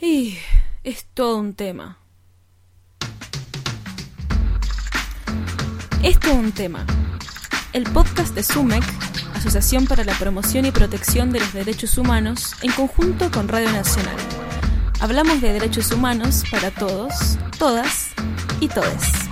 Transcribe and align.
Y 0.00 0.36
es 0.84 1.06
todo 1.14 1.38
un 1.38 1.54
tema. 1.54 1.98
Es 6.02 6.18
un 6.30 6.52
tema. 6.52 6.84
El 7.72 7.84
podcast 7.84 8.34
de 8.34 8.42
SUMEC, 8.42 8.84
Asociación 9.34 9.86
para 9.86 10.04
la 10.04 10.12
Promoción 10.18 10.66
y 10.66 10.70
Protección 10.70 11.32
de 11.32 11.40
los 11.40 11.52
Derechos 11.54 11.96
Humanos, 11.96 12.54
en 12.62 12.72
conjunto 12.72 13.30
con 13.30 13.48
Radio 13.48 13.72
Nacional. 13.72 14.16
Hablamos 15.00 15.40
de 15.40 15.54
derechos 15.54 15.90
humanos 15.90 16.44
para 16.50 16.70
todos, 16.70 17.38
todas 17.58 18.08
y 18.60 18.68
todes. 18.68 19.25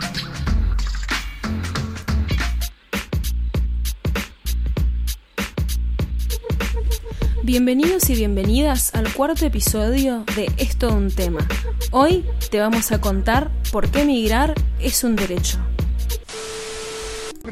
Bienvenidos 7.44 8.08
y 8.08 8.14
bienvenidas 8.14 8.94
al 8.94 9.12
cuarto 9.12 9.44
episodio 9.44 10.24
de 10.34 10.50
Es 10.56 10.78
todo 10.78 10.96
un 10.96 11.14
tema. 11.14 11.46
Hoy 11.90 12.24
te 12.50 12.58
vamos 12.58 12.90
a 12.90 13.02
contar 13.02 13.50
por 13.70 13.90
qué 13.90 14.06
migrar 14.06 14.54
es 14.80 15.04
un 15.04 15.14
derecho. 15.14 15.58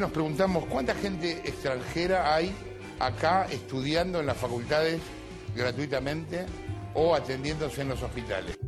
Nos 0.00 0.10
preguntamos 0.10 0.64
cuánta 0.64 0.95
gente 0.95 1.33
extranjera 1.45 2.34
hay 2.34 2.55
acá 3.00 3.45
estudiando 3.50 4.20
en 4.20 4.24
las 4.24 4.38
facultades 4.38 4.98
gratuitamente 5.55 6.47
o 6.95 7.14
atendiéndose 7.14 7.83
en 7.83 7.91
los 7.91 8.02
hospitales. 8.02 8.59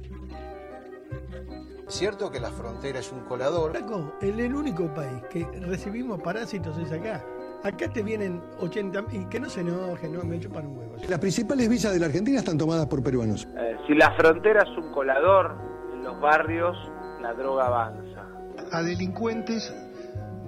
Cierto 1.88 2.30
que 2.30 2.38
la 2.38 2.50
frontera 2.50 2.98
es 2.98 3.10
un 3.10 3.20
colador. 3.20 3.70
Flaco, 3.70 4.12
el, 4.20 4.40
el 4.40 4.54
único 4.54 4.92
país 4.92 5.22
que 5.32 5.46
recibimos 5.62 6.20
parásitos 6.20 6.76
es 6.76 6.92
acá. 6.92 7.24
Acá 7.64 7.90
te 7.90 8.02
vienen 8.02 8.42
80 8.60 9.04
y 9.12 9.24
que 9.24 9.40
no 9.40 9.48
se 9.48 9.62
enojen, 9.62 10.12
no 10.12 10.22
me 10.22 10.38
chupan 10.38 10.66
un 10.66 10.76
huevo. 10.76 10.96
Las 11.08 11.18
principales 11.18 11.66
visas 11.66 11.94
de 11.94 11.98
la 11.98 12.06
Argentina 12.06 12.38
están 12.38 12.58
tomadas 12.58 12.86
por 12.88 13.02
peruanos. 13.02 13.48
Eh, 13.56 13.76
si 13.86 13.94
la 13.94 14.14
frontera 14.16 14.64
es 14.64 14.76
un 14.76 14.92
colador, 14.92 15.56
en 15.94 16.04
los 16.04 16.20
barrios 16.20 16.76
la 17.22 17.32
droga 17.32 17.66
avanza. 17.66 18.28
a 18.70 18.82
delincuentes 18.82 19.72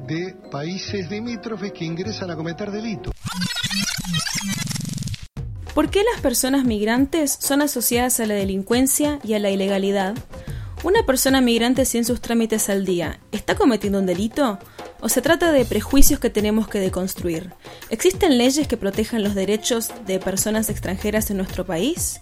de 0.06 0.36
países 0.50 1.10
limítrofes 1.10 1.72
que 1.72 1.86
ingresan 1.86 2.30
a 2.30 2.36
cometer 2.36 2.70
delitos. 2.70 3.14
¿Por 5.74 5.88
qué 5.88 6.02
las 6.12 6.20
personas 6.20 6.64
migrantes 6.64 7.32
son 7.32 7.62
asociadas 7.62 8.20
a 8.20 8.26
la 8.26 8.34
delincuencia 8.34 9.20
y 9.24 9.32
a 9.32 9.38
la 9.38 9.48
ilegalidad? 9.48 10.14
¿Una 10.84 11.04
persona 11.06 11.40
migrante 11.40 11.86
sin 11.86 12.04
sus 12.04 12.20
trámites 12.20 12.68
al 12.68 12.84
día 12.84 13.20
está 13.32 13.54
cometiendo 13.54 14.00
un 14.00 14.06
delito? 14.06 14.58
¿O 15.00 15.08
se 15.08 15.20
trata 15.20 15.52
de 15.52 15.64
prejuicios 15.64 16.18
que 16.20 16.30
tenemos 16.30 16.68
que 16.68 16.80
deconstruir? 16.80 17.52
¿Existen 17.90 18.38
leyes 18.38 18.66
que 18.66 18.76
protejan 18.76 19.22
los 19.22 19.34
derechos 19.34 19.90
de 20.06 20.18
personas 20.18 20.70
extranjeras 20.70 21.30
en 21.30 21.36
nuestro 21.36 21.66
país? 21.66 22.20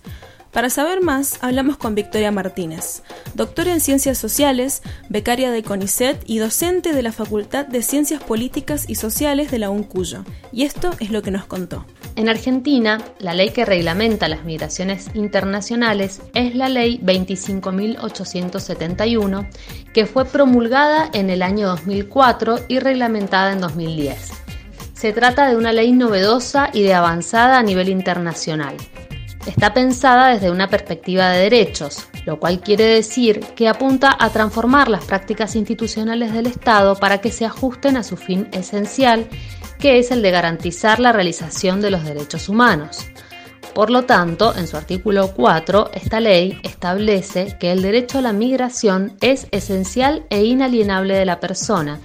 Para 0.55 0.71
saber 0.71 1.03
más, 1.03 1.37
hablamos 1.43 1.77
con 1.77 1.95
Victoria 1.97 2.31
Martínez, 2.31 3.03
doctora 3.35 3.73
en 3.73 3.81
Ciencias 3.81 4.19
Sociales, 4.19 4.83
becaria 5.09 5.51
de 5.51 5.65
CONICET 5.65 6.23
y 6.27 6.39
docente 6.39 6.93
de 6.93 7.03
la 7.03 7.11
Facultad 7.11 7.67
de 7.67 7.83
Ciencias 7.83 8.23
Políticas 8.23 8.85
y 8.89 8.95
Sociales 8.95 9.51
de 9.51 9.59
la 9.59 9.71
UNCUYO. 9.71 10.25
Y 10.53 10.63
esto 10.63 10.93
es 11.01 11.11
lo 11.11 11.23
que 11.23 11.33
nos 11.33 11.47
contó. 11.47 11.85
En 12.15 12.29
Argentina, 12.29 13.01
la 13.19 13.35
ley 13.35 13.51
que 13.51 13.65
reglamenta 13.65 14.29
las 14.29 14.45
migraciones 14.45 15.11
internacionales 15.15 16.23
es 16.35 16.55
la 16.55 16.69
Ley 16.69 17.01
25.871, 17.03 19.49
que 19.93 20.07
fue 20.07 20.25
promulgada 20.25 21.11
en 21.15 21.31
el 21.31 21.43
año 21.43 21.67
2004 21.67 22.67
y 22.69 22.79
reglamentada 22.79 23.53
en 23.53 23.61
2010. 23.61 24.31
Se 24.93 25.13
trata 25.13 25.49
de 25.49 25.57
una 25.57 25.73
ley 25.73 25.91
novedosa 25.91 26.71
y 26.73 26.85
de 26.85 26.95
avanzada 26.95 27.59
a 27.59 27.65
nivel 27.65 27.89
internacional. 27.89 28.77
Está 29.47 29.75
pensada 29.75 30.29
desde 30.29 30.51
una 30.51 30.69
perspectiva 30.69 31.29
de 31.29 31.43
derechos, 31.43 32.09
lo 32.25 32.41
cual 32.41 32.61
quiere 32.61 32.85
decir 32.85 33.41
que 33.55 33.69
apunta 33.69 34.17
a 34.19 34.31
transformar 34.31 34.89
las 34.89 35.05
prácticas 35.05 35.55
institucionales 35.55 36.33
del 36.33 36.47
Estado 36.47 36.97
para 36.97 37.19
que 37.19 37.31
se 37.31 37.45
ajusten 37.45 37.99
a 37.99 38.03
su 38.03 38.17
fin 38.17 38.49
esencial, 38.53 39.27
que 39.79 39.99
es 39.99 40.11
el 40.11 40.23
de 40.23 40.31
garantizar 40.31 40.99
la 40.99 41.13
realización 41.13 41.83
de 41.83 41.91
los 41.91 42.05
derechos 42.05 42.49
humanos. 42.49 43.07
Por 43.75 43.91
lo 43.91 44.05
tanto, 44.05 44.57
en 44.57 44.67
su 44.67 44.79
artículo 44.79 45.33
4, 45.35 45.91
esta 45.93 46.21
ley 46.21 46.59
establece 46.63 47.57
que 47.61 47.71
el 47.73 47.83
derecho 47.83 48.19
a 48.19 48.23
la 48.23 48.33
migración 48.33 49.17
es 49.21 49.47
esencial 49.51 50.25
e 50.31 50.45
inalienable 50.45 51.15
de 51.15 51.27
la 51.27 51.41
persona 51.41 52.01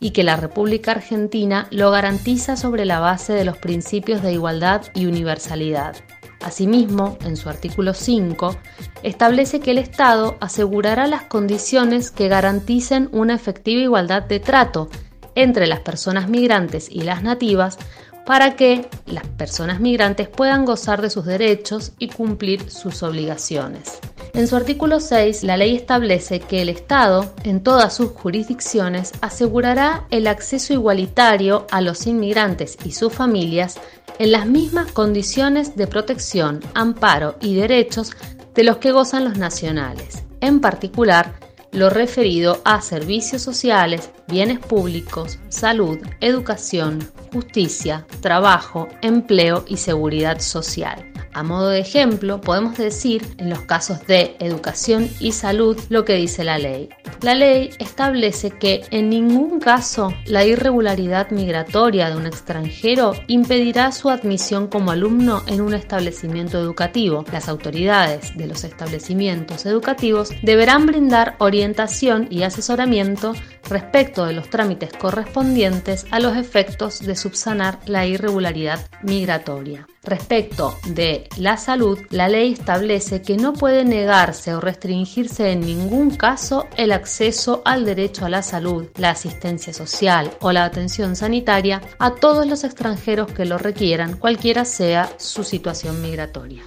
y 0.00 0.10
que 0.10 0.24
la 0.24 0.36
República 0.36 0.92
Argentina 0.92 1.68
lo 1.70 1.90
garantiza 1.90 2.56
sobre 2.56 2.84
la 2.84 3.00
base 3.00 3.34
de 3.34 3.44
los 3.44 3.58
principios 3.58 4.22
de 4.22 4.32
igualdad 4.32 4.82
y 4.94 5.06
universalidad. 5.06 5.94
Asimismo, 6.40 7.18
en 7.24 7.36
su 7.36 7.48
artículo 7.48 7.94
5, 7.94 8.56
establece 9.02 9.60
que 9.60 9.72
el 9.72 9.78
Estado 9.78 10.36
asegurará 10.40 11.06
las 11.06 11.22
condiciones 11.22 12.10
que 12.10 12.28
garanticen 12.28 13.08
una 13.12 13.34
efectiva 13.34 13.82
igualdad 13.82 14.22
de 14.22 14.40
trato 14.40 14.88
entre 15.34 15.66
las 15.66 15.80
personas 15.80 16.28
migrantes 16.28 16.88
y 16.90 17.02
las 17.02 17.22
nativas 17.22 17.78
para 18.26 18.54
que 18.56 18.88
las 19.06 19.26
personas 19.26 19.80
migrantes 19.80 20.28
puedan 20.28 20.64
gozar 20.64 21.02
de 21.02 21.10
sus 21.10 21.24
derechos 21.24 21.92
y 21.98 22.08
cumplir 22.08 22.70
sus 22.70 23.02
obligaciones. 23.02 23.98
En 24.32 24.46
su 24.46 24.54
artículo 24.54 25.00
6, 25.00 25.42
la 25.42 25.56
ley 25.56 25.74
establece 25.74 26.38
que 26.38 26.62
el 26.62 26.68
Estado, 26.68 27.34
en 27.42 27.62
todas 27.62 27.92
sus 27.94 28.12
jurisdicciones, 28.12 29.12
asegurará 29.20 30.06
el 30.10 30.28
acceso 30.28 30.72
igualitario 30.72 31.66
a 31.72 31.80
los 31.80 32.06
inmigrantes 32.06 32.78
y 32.84 32.92
sus 32.92 33.12
familias 33.12 33.80
en 34.20 34.32
las 34.32 34.46
mismas 34.46 34.92
condiciones 34.92 35.76
de 35.76 35.86
protección, 35.86 36.60
amparo 36.74 37.36
y 37.40 37.54
derechos 37.54 38.12
de 38.54 38.64
los 38.64 38.76
que 38.76 38.92
gozan 38.92 39.24
los 39.24 39.38
nacionales, 39.38 40.24
en 40.42 40.60
particular 40.60 41.32
lo 41.72 41.88
referido 41.88 42.60
a 42.66 42.82
servicios 42.82 43.40
sociales, 43.40 44.10
bienes 44.28 44.58
públicos, 44.58 45.38
salud, 45.48 45.98
educación, 46.20 46.98
justicia, 47.32 48.06
trabajo, 48.20 48.88
empleo 49.00 49.64
y 49.66 49.78
seguridad 49.78 50.40
social. 50.40 51.10
A 51.32 51.42
modo 51.42 51.70
de 51.70 51.80
ejemplo, 51.80 52.42
podemos 52.42 52.76
decir 52.76 53.26
en 53.38 53.48
los 53.48 53.60
casos 53.62 54.06
de 54.06 54.36
educación 54.38 55.08
y 55.18 55.32
salud 55.32 55.80
lo 55.88 56.04
que 56.04 56.16
dice 56.16 56.44
la 56.44 56.58
ley. 56.58 56.90
La 57.22 57.34
ley 57.34 57.68
establece 57.78 58.50
que 58.50 58.80
en 58.90 59.10
ningún 59.10 59.60
caso 59.60 60.14
la 60.24 60.46
irregularidad 60.46 61.30
migratoria 61.30 62.08
de 62.08 62.16
un 62.16 62.24
extranjero 62.24 63.12
impedirá 63.26 63.92
su 63.92 64.08
admisión 64.08 64.68
como 64.68 64.90
alumno 64.90 65.42
en 65.46 65.60
un 65.60 65.74
establecimiento 65.74 66.58
educativo. 66.58 67.26
Las 67.30 67.50
autoridades 67.50 68.34
de 68.38 68.46
los 68.46 68.64
establecimientos 68.64 69.66
educativos 69.66 70.30
deberán 70.42 70.86
brindar 70.86 71.36
orientación 71.40 72.26
y 72.30 72.42
asesoramiento 72.42 73.34
respecto 73.68 74.24
de 74.24 74.32
los 74.32 74.48
trámites 74.48 74.90
correspondientes 74.94 76.06
a 76.10 76.20
los 76.20 76.38
efectos 76.38 77.00
de 77.00 77.16
subsanar 77.16 77.80
la 77.84 78.06
irregularidad 78.06 78.88
migratoria. 79.02 79.86
Respecto 80.02 80.78
de 80.86 81.28
la 81.36 81.58
salud, 81.58 81.98
la 82.08 82.28
ley 82.28 82.52
establece 82.52 83.20
que 83.20 83.36
no 83.36 83.52
puede 83.52 83.84
negarse 83.84 84.54
o 84.54 84.60
restringirse 84.60 85.52
en 85.52 85.60
ningún 85.60 86.16
caso 86.16 86.66
el 86.76 86.92
acceso 86.92 87.60
al 87.66 87.84
derecho 87.84 88.24
a 88.24 88.30
la 88.30 88.42
salud, 88.42 88.86
la 88.96 89.10
asistencia 89.10 89.74
social 89.74 90.30
o 90.40 90.52
la 90.52 90.64
atención 90.64 91.16
sanitaria 91.16 91.82
a 91.98 92.14
todos 92.14 92.46
los 92.46 92.64
extranjeros 92.64 93.30
que 93.32 93.44
lo 93.44 93.58
requieran, 93.58 94.16
cualquiera 94.16 94.64
sea 94.64 95.12
su 95.18 95.44
situación 95.44 96.00
migratoria. 96.00 96.62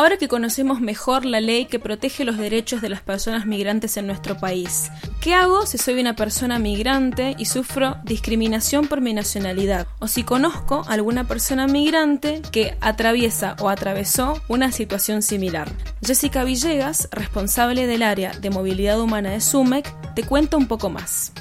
Ahora 0.00 0.16
que 0.16 0.28
conocemos 0.28 0.80
mejor 0.80 1.26
la 1.26 1.42
ley 1.42 1.66
que 1.66 1.78
protege 1.78 2.24
los 2.24 2.38
derechos 2.38 2.80
de 2.80 2.88
las 2.88 3.02
personas 3.02 3.44
migrantes 3.44 3.98
en 3.98 4.06
nuestro 4.06 4.38
país, 4.38 4.90
¿qué 5.20 5.34
hago 5.34 5.66
si 5.66 5.76
soy 5.76 6.00
una 6.00 6.16
persona 6.16 6.58
migrante 6.58 7.34
y 7.36 7.44
sufro 7.44 7.98
discriminación 8.04 8.86
por 8.86 9.02
mi 9.02 9.12
nacionalidad? 9.12 9.86
O 9.98 10.08
si 10.08 10.24
conozco 10.24 10.84
a 10.88 10.94
alguna 10.94 11.24
persona 11.24 11.66
migrante 11.66 12.40
que 12.50 12.78
atraviesa 12.80 13.56
o 13.60 13.68
atravesó 13.68 14.40
una 14.48 14.72
situación 14.72 15.20
similar. 15.20 15.70
Jessica 16.00 16.44
Villegas, 16.44 17.10
responsable 17.12 17.86
del 17.86 18.02
área 18.02 18.32
de 18.32 18.48
movilidad 18.48 18.98
humana 19.02 19.32
de 19.32 19.42
SUMEC, 19.42 20.14
te 20.14 20.22
cuenta 20.22 20.56
un 20.56 20.66
poco 20.66 20.88
más. 20.88 21.32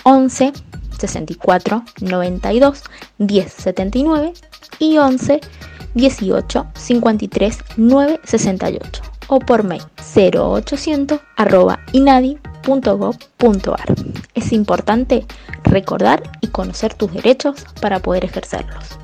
11 0.05 0.55
64 0.99 1.85
92 2.01 2.83
10 3.19 3.53
79 3.53 4.33
y 4.79 4.97
11 4.97 5.43
18 5.93 6.67
53 6.75 7.59
9 7.77 8.21
68 8.25 9.03
o 9.29 9.39
por 9.39 9.65
mail 9.65 9.83
0800 10.17 11.21
arroba 11.37 11.79
inadi.gov.ar. 11.93 13.15
Es 14.35 14.53
importante 14.53 15.27
recordar 15.65 16.23
y 16.41 16.47
conocer 16.47 16.95
tus 16.95 17.13
derechos 17.13 17.67
para 17.83 17.99
poder 17.99 18.25
ejercerlos. 18.25 18.99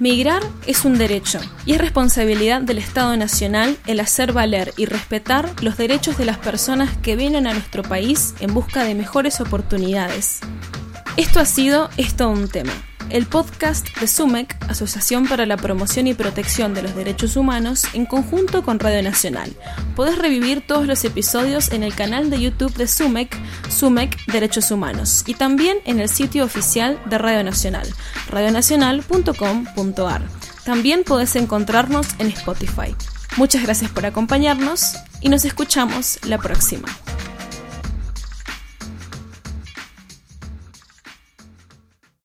Migrar 0.00 0.42
es 0.64 0.84
un 0.84 0.96
derecho 0.96 1.40
y 1.66 1.72
es 1.72 1.80
responsabilidad 1.80 2.62
del 2.62 2.78
Estado 2.78 3.16
Nacional 3.16 3.76
el 3.88 3.98
hacer 3.98 4.32
valer 4.32 4.72
y 4.76 4.84
respetar 4.86 5.50
los 5.60 5.76
derechos 5.76 6.16
de 6.16 6.24
las 6.24 6.38
personas 6.38 6.96
que 6.98 7.16
vienen 7.16 7.48
a 7.48 7.52
nuestro 7.52 7.82
país 7.82 8.34
en 8.38 8.54
busca 8.54 8.84
de 8.84 8.94
mejores 8.94 9.40
oportunidades. 9.40 10.38
Esto 11.16 11.40
ha 11.40 11.44
sido 11.44 11.90
Esto 11.96 12.28
un 12.28 12.48
tema, 12.48 12.72
el 13.10 13.26
podcast 13.26 13.88
de 13.98 14.06
SUMEC, 14.06 14.56
Asociación 14.68 15.26
para 15.26 15.46
la 15.46 15.56
Promoción 15.56 16.06
y 16.06 16.14
Protección 16.14 16.74
de 16.74 16.82
los 16.82 16.94
Derechos 16.94 17.36
Humanos, 17.36 17.84
en 17.92 18.06
conjunto 18.06 18.62
con 18.62 18.78
Radio 18.78 19.02
Nacional. 19.02 19.54
Podés 19.96 20.18
revivir 20.18 20.66
todos 20.66 20.86
los 20.86 21.04
episodios 21.04 21.72
en 21.72 21.82
el 21.82 21.94
canal 21.94 22.30
de 22.30 22.40
YouTube 22.40 22.74
de 22.74 22.86
SUMEC, 22.86 23.36
SUMEC 23.68 24.16
Derechos 24.26 24.70
Humanos, 24.70 25.24
y 25.26 25.34
también 25.34 25.78
en 25.84 26.00
el 26.00 26.08
sitio 26.08 26.44
oficial 26.44 27.00
de 27.06 27.18
Radio 27.18 27.42
Nacional, 27.44 27.88
radionacional.com.ar. 28.30 30.22
También 30.64 31.04
podés 31.04 31.36
encontrarnos 31.36 32.08
en 32.18 32.28
Spotify. 32.28 32.94
Muchas 33.36 33.62
gracias 33.62 33.90
por 33.90 34.06
acompañarnos 34.06 34.96
y 35.20 35.28
nos 35.28 35.44
escuchamos 35.44 36.18
la 36.24 36.38
próxima. 36.38 36.88